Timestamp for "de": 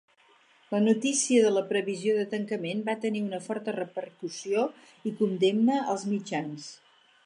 1.47-1.51, 2.21-2.25